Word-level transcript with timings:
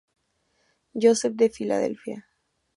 Joseph 0.95 1.35
de 1.35 1.47
Filadelfia. 1.49 2.25